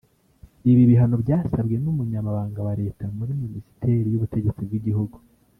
[0.71, 5.17] Ibi bihano byasabwe n’Umunyamabanga wa Leta muri Minisiteri y’ubutegetsi bw’igihugu